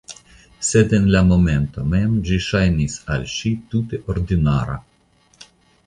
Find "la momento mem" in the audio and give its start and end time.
1.15-2.17